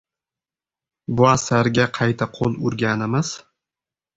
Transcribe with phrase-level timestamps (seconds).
[1.19, 3.35] Bu asarga qayta qo‘l urganimiz